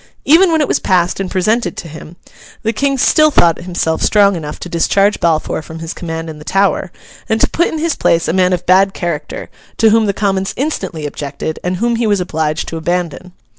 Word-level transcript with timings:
Even 0.25 0.51
when 0.51 0.61
it 0.61 0.67
was 0.67 0.79
passed 0.79 1.19
and 1.19 1.29
presented 1.29 1.77
to 1.77 1.87
him, 1.87 2.15
the 2.63 2.73
King 2.73 2.97
still 2.97 3.29
thought 3.29 3.59
himself 3.61 4.01
strong 4.01 4.35
enough 4.35 4.59
to 4.59 4.67
discharge 4.67 5.19
Balfour 5.19 5.61
from 5.61 5.77
his 5.77 5.93
command 5.93 6.27
in 6.27 6.39
the 6.39 6.43
Tower, 6.43 6.91
and 7.29 7.39
to 7.39 7.47
put 7.47 7.67
in 7.67 7.77
his 7.77 7.93
place 7.93 8.27
a 8.27 8.33
man 8.33 8.51
of 8.51 8.65
bad 8.65 8.95
character; 8.95 9.47
to 9.77 9.91
whom 9.91 10.07
the 10.07 10.11
Commons 10.13 10.55
instantly 10.57 11.05
objected, 11.05 11.59
and 11.63 11.75
whom 11.75 11.97
he 11.97 12.07
was 12.07 12.19
obliged 12.19 12.67
to 12.69 12.77
abandon. 12.77 13.31